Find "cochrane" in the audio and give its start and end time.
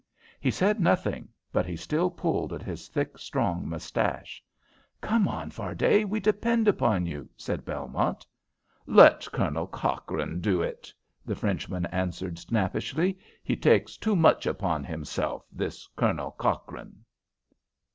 9.67-10.39, 16.31-17.05